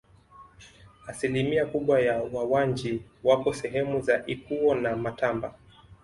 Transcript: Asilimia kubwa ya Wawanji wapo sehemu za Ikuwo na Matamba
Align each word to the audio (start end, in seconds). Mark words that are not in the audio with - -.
Asilimia 1.07 1.65
kubwa 1.65 1.99
ya 2.01 2.21
Wawanji 2.33 3.01
wapo 3.23 3.53
sehemu 3.53 4.01
za 4.01 4.23
Ikuwo 4.27 4.75
na 4.75 4.95
Matamba 4.95 5.55